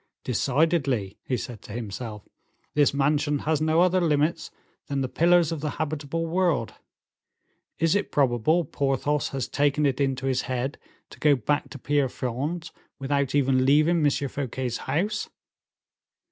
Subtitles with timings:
[0.23, 2.27] "Decidedly," he said to himself,
[2.73, 4.49] "this mansion has no other limits
[4.87, 6.73] than the pillars of the habitable world.
[7.77, 10.79] Is it probable Porthos has taken it into his head
[11.11, 14.09] to go back to Pierrefonds without even leaving M.
[14.27, 15.29] Fouquet's house?"